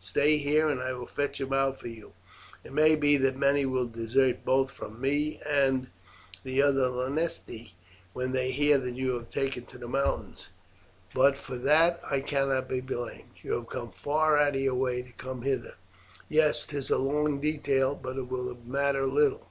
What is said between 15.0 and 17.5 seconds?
to come hither." "Yes, 'tis a long